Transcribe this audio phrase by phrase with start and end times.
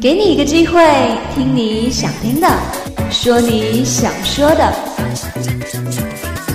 [0.00, 0.80] 给你一个机会，
[1.34, 2.48] 听你想听的，
[3.10, 4.74] 说你想说的，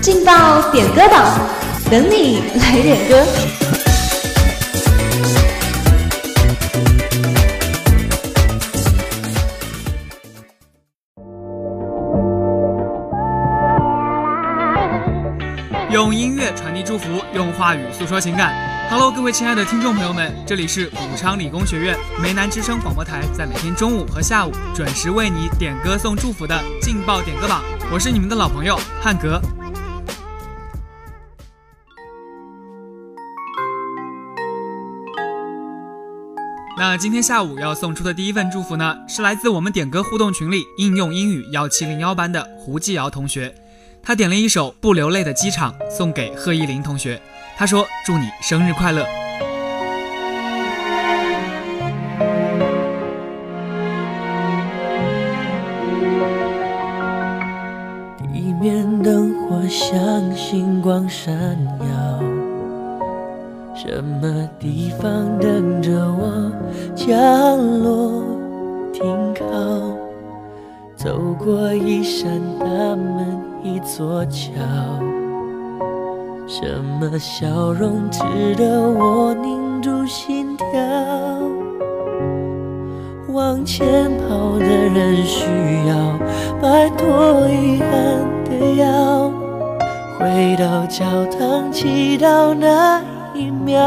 [0.00, 1.38] 劲爆点歌榜，
[1.90, 3.24] 等你来点歌。
[15.90, 18.73] 用音乐传递祝福，用话语诉说情感。
[18.90, 27.62] Hello，各位亲爱的听众朋友们，这里是武昌理工学院梅南之声广播台，在每天中午和下午准时为你点歌送祝福的劲爆点歌榜，
[27.92, 29.40] 我是你们的老朋友汉格。
[36.76, 43.54] 那今天下午要送出的第一份祝福呢，是来自我们点歌互动群里应用英语幺七零幺班的胡继尧同学。
[44.02, 47.22] 他点了一首《不流泪的机场》送给贺依林同学，
[47.56, 49.06] 他说：“祝你生日快乐。”
[58.32, 61.32] 地面灯火像星光闪
[61.80, 61.86] 耀，
[63.74, 66.52] 什么地方等着我
[66.96, 68.24] 降落
[68.92, 69.44] 停靠？
[70.96, 73.44] 走过一扇大门。
[73.64, 74.52] 一座桥，
[76.46, 78.20] 什么笑容值
[78.56, 80.66] 得我凝住心跳？
[83.28, 85.46] 往前跑的人需
[85.88, 86.18] 要
[86.60, 87.88] 摆脱遗憾
[88.44, 89.32] 的药，
[90.18, 93.02] 回到教堂祈祷那
[93.34, 93.80] 一秒。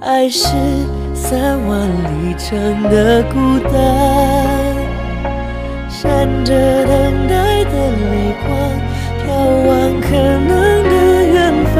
[0.00, 0.46] 爱是。
[1.20, 3.72] 三万里程的孤单，
[6.00, 6.54] 闪着
[6.86, 8.48] 等待的泪光，
[9.18, 9.26] 眺
[9.66, 10.48] 望可能
[10.84, 10.94] 的
[11.26, 11.36] 远
[11.74, 11.76] 方。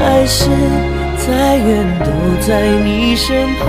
[0.00, 0.50] 爱是
[1.24, 2.10] 再远都
[2.44, 2.50] 在
[2.84, 3.64] 你身旁，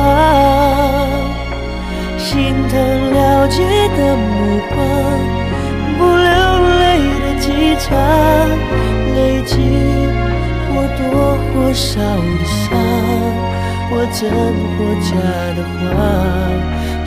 [2.18, 2.74] 心疼
[3.14, 3.62] 了解
[3.96, 4.78] 的目光，
[6.00, 6.26] 不流
[6.80, 6.84] 泪
[7.22, 7.46] 的机
[7.82, 7.94] 场，
[9.14, 9.54] 累积
[10.74, 12.66] 或多或少的伤。
[13.92, 15.12] 或真或假
[15.56, 15.58] 的
[15.94, 15.96] 谎，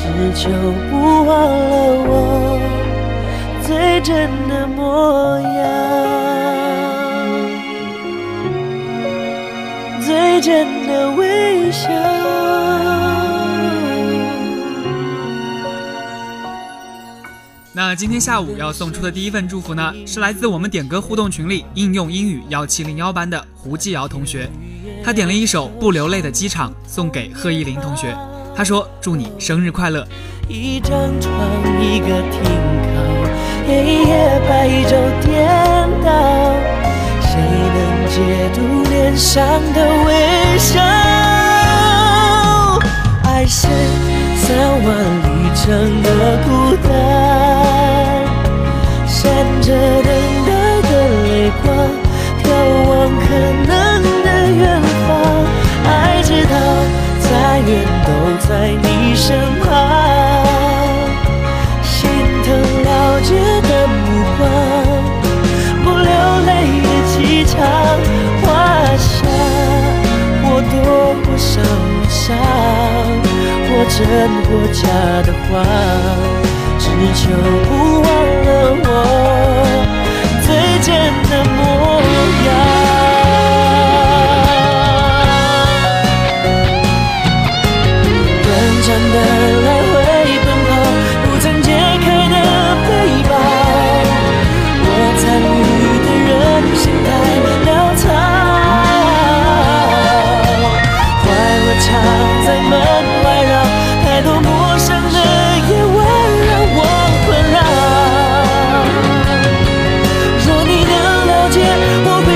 [0.08, 0.48] 只求
[0.90, 1.76] 不忘了
[2.08, 2.58] 我
[3.62, 5.52] 最真的模样，
[10.00, 11.88] 最真的微笑。
[17.72, 24.48] 那今天下午要送出的第一份祝福呢，是来自我们点歌互动群里应用英语幺七零幺班的胡继尧同学。
[25.04, 28.16] 他点了一首《不流泪的机场》送给贺一林同学，
[28.58, 30.04] 他说：“祝你生日快乐。”
[30.50, 31.32] 一张床，
[31.80, 32.42] 一个停
[32.82, 32.98] 靠，
[33.68, 33.70] 黑
[34.02, 35.46] 夜白昼颠
[36.04, 36.10] 倒，
[37.22, 37.78] 谁能
[38.10, 38.18] 解
[38.52, 38.58] 读
[38.90, 40.82] 脸上的微笑？
[43.22, 43.68] 爱是
[44.34, 44.48] 三
[44.82, 44.88] 万
[45.22, 46.08] 里程的
[46.42, 46.90] 孤单，
[49.06, 49.22] 闪
[49.62, 49.66] 着
[50.02, 50.10] 等
[50.44, 50.50] 待
[50.82, 50.90] 的
[51.22, 51.64] 泪光，
[52.42, 52.46] 眺
[52.88, 52.90] 望
[53.20, 53.24] 可
[53.68, 53.70] 能
[54.24, 54.26] 的。
[54.58, 55.08] 远方，
[55.84, 56.50] 爱知道
[57.20, 57.28] 再
[57.60, 57.70] 远
[58.48, 59.66] 在你身旁。
[61.82, 62.08] 心
[62.44, 62.46] 疼
[62.82, 63.28] 了解
[63.68, 63.98] 的目
[64.38, 64.40] 光，
[65.84, 66.08] 不流
[66.46, 66.50] 泪
[66.82, 67.54] 的机场，
[68.42, 68.46] 画
[68.96, 69.12] 下
[70.42, 70.74] 或多
[71.24, 72.34] 或少的伤，
[73.68, 73.98] 或真
[74.44, 74.80] 或假
[75.26, 75.52] 的话，
[76.78, 76.82] 只
[77.14, 77.20] 求
[77.68, 77.70] 不
[78.00, 78.06] 忘
[78.46, 78.48] 了
[78.82, 78.86] 我
[80.40, 80.48] 最
[80.80, 80.88] 真
[81.28, 81.60] 的模
[82.46, 82.48] 样。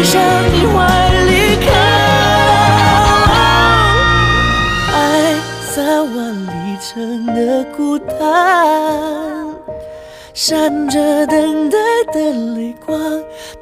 [0.02, 0.20] 向
[0.52, 0.76] 你怀
[1.24, 1.30] 里
[1.64, 1.70] 靠，
[4.92, 4.96] 爱
[5.74, 6.14] 在万
[6.46, 6.50] 里
[6.80, 7.24] 城。
[7.26, 8.18] 的孤单，
[10.34, 11.78] 闪着等待
[12.12, 12.18] 的
[12.54, 12.98] 泪光，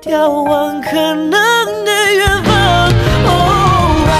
[0.02, 1.30] 眺望可能
[1.84, 2.52] 的远方。
[3.26, 3.28] 哦，
[4.08, 4.10] 爱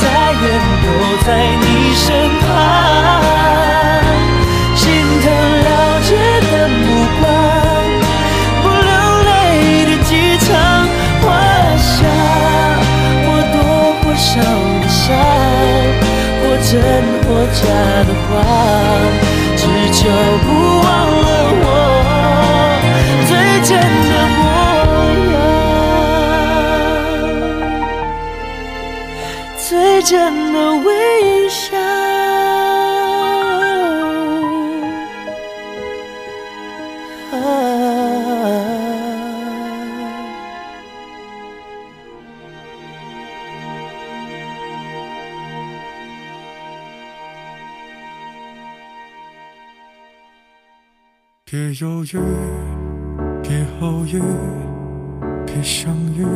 [0.00, 0.04] 再
[0.42, 0.44] 远
[0.82, 0.86] 都
[1.26, 1.28] 在
[1.60, 1.64] 你
[1.94, 2.06] 身
[18.04, 18.20] 的话
[19.56, 19.62] 只
[19.92, 19.98] 求
[20.44, 20.46] 不
[20.80, 21.26] 忘了
[21.62, 21.64] 我
[23.26, 23.30] 最
[23.62, 23.70] 真
[24.08, 24.40] 的模
[25.32, 25.34] 样。
[29.56, 29.68] 最
[30.02, 30.12] 真
[30.52, 30.88] 的微
[31.48, 31.64] 笑
[51.48, 52.18] 别犹豫，
[53.40, 54.20] 别后悔，
[55.46, 56.26] 别相遇。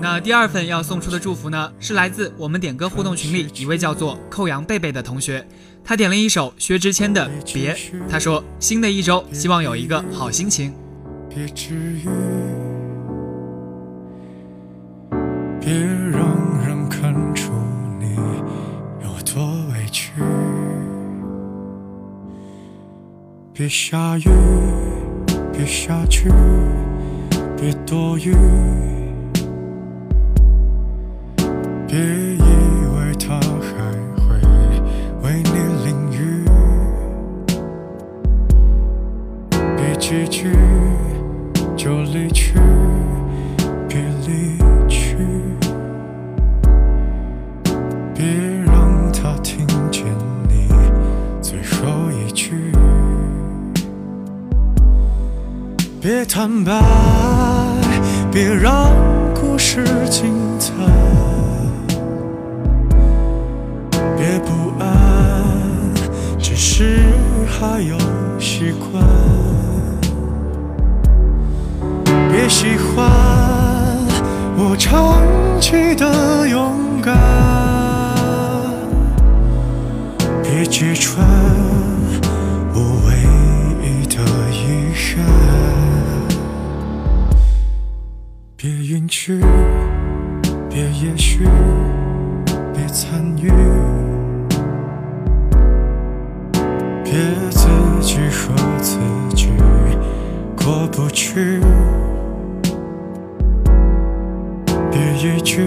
[0.00, 5.44] 那第二份要送出的祝福呢，是来自我们点歌互动群里一位叫做寇阳贝贝的同学，
[5.82, 7.74] 他点了一首薛之谦的《别》，
[8.08, 10.72] 他说新的一周希望有一个好心情。
[11.28, 12.08] 别治愈，
[15.60, 15.74] 别
[16.12, 16.51] 让
[23.54, 24.30] 别下雨，
[25.52, 26.30] 别下去，
[27.54, 28.34] 别多余，
[31.86, 32.40] 别以
[32.96, 34.40] 为他还会
[35.22, 35.50] 为你
[35.84, 36.46] 淋雨，
[39.76, 40.50] 别结局
[56.44, 56.72] 坦白，
[58.32, 58.90] 别让
[59.32, 60.72] 故事精彩，
[64.16, 64.90] 别不安，
[66.40, 66.98] 只是
[67.46, 67.96] 还有
[68.40, 69.04] 习惯。
[72.32, 73.08] 别喜欢
[74.56, 75.22] 我长
[75.60, 77.16] 期的勇敢，
[80.42, 81.24] 别揭穿
[89.12, 89.38] 去，
[90.70, 91.46] 别也许，
[92.72, 93.52] 别参与，
[97.04, 97.12] 别
[97.50, 97.68] 自
[98.00, 98.98] 己和自
[99.36, 99.50] 己
[100.56, 101.60] 过不去，
[104.90, 105.66] 别一句。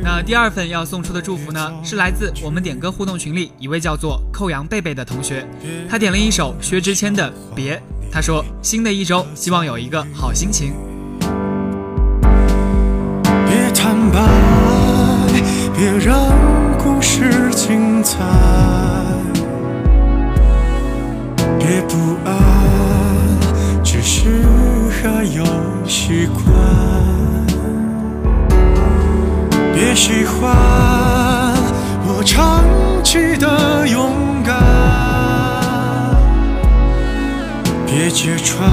[0.00, 5.44] 那第二份要送出的祝福呢，是来自我们点歌互动群里一位叫做寇阳贝贝的同学，
[5.90, 7.76] 他点了一首薛之谦的《别》。
[8.12, 10.72] 他说：“新的一周，希望有一个好心情。
[15.82, 16.30] 别让
[16.78, 18.20] 故事精彩，
[21.58, 22.32] 别不安，
[23.82, 24.44] 只是
[25.02, 25.44] 还有
[25.84, 26.44] 习惯。
[29.74, 30.54] 别喜欢
[32.06, 32.62] 我长
[33.02, 34.12] 期的勇
[34.44, 34.54] 敢。”
[37.84, 38.70] 别揭穿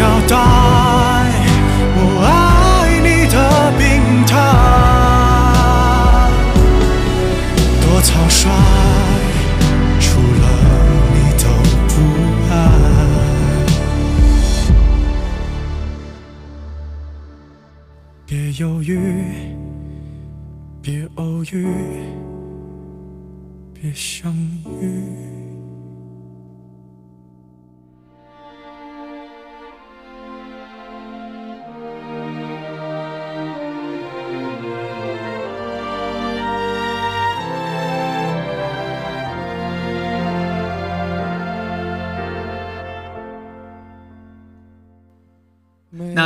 [0.00, 0.59] 找到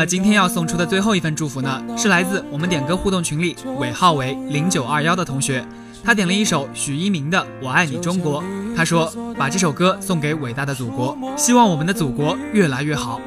[0.07, 5.65] 今天要送出的最后一份祝福呢，是来自我们点歌互动群里尾号为零九二幺的同学，
[6.03, 8.43] 他点了一首许一鸣的《我爱你中国》，
[8.77, 13.21] 他说把这首歌送给伟大的祖国，希望我们的祖国越来越好。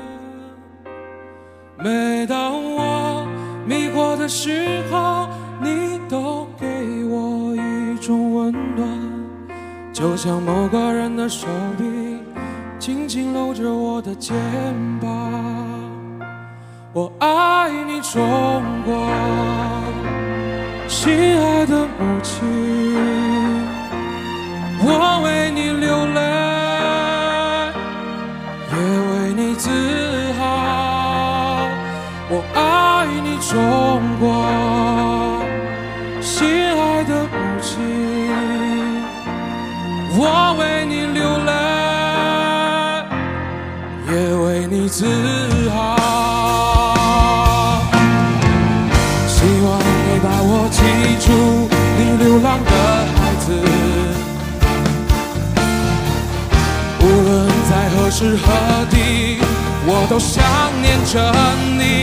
[1.80, 3.26] 每当我
[3.66, 5.28] 迷惑的时候，
[5.62, 6.66] 你都给
[7.06, 8.88] 我一种温暖，
[9.94, 11.86] 就像某个人的手臂
[12.80, 14.36] 轻轻搂着我的肩
[15.00, 15.37] 膀。
[16.94, 18.22] 我爱你中
[18.86, 19.10] 国
[20.88, 22.48] 心爱的母亲
[24.80, 26.22] 我为你流泪
[28.72, 28.78] 也
[29.10, 29.70] 为你自
[30.40, 31.68] 豪
[32.30, 33.52] 我爱你中
[34.20, 34.26] 国
[36.22, 37.76] 心爱的母亲
[40.18, 41.52] 我为你流泪
[44.10, 45.06] 也为你自
[45.70, 45.97] 豪。
[58.20, 58.52] 是何
[58.90, 59.38] 地，
[59.86, 60.44] 我都想
[60.82, 61.32] 念着
[61.78, 61.97] 你。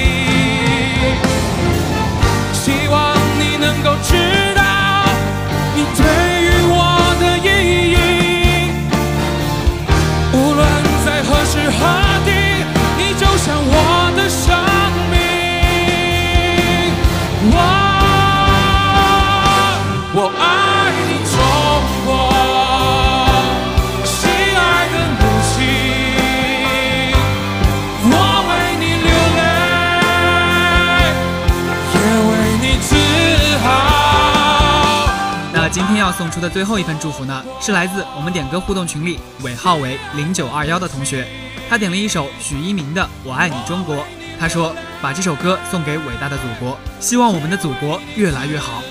[36.04, 41.26] 要送出的最后一份祝福呢，是来自我们点歌互动群里尾号为零九二幺的同学，
[41.66, 43.96] 他点了一首许一鸣的《我爱你中国》，
[44.38, 48.82] 他说把这首歌送给伟大的祖国，希望我们的祖国越来越好。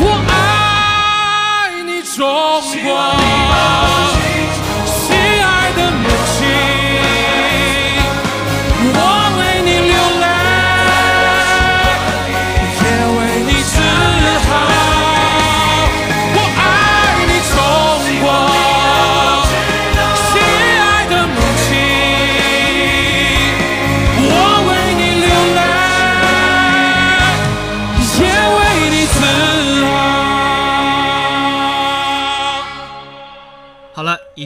[0.00, 2.24] 我爱你，中
[2.84, 3.89] 国，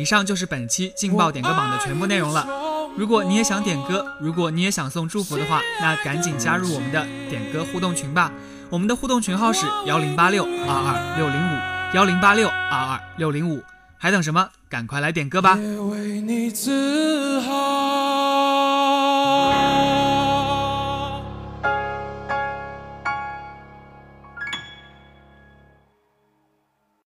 [0.05, 2.47] 以上就是本期劲爆点歌榜的全部内容了。
[2.95, 8.31] 如果你也想点歌，如果你也想送祝福的话，那赶紧加入我们的点歌互动群吧。
[8.69, 13.63] 我们的互动群号是幺零八六二二六零五幺零八六二二六零五，
[13.97, 14.47] 还等什么？
[14.69, 15.57] 赶快来点歌吧！
[15.57, 17.74] 也为你自豪。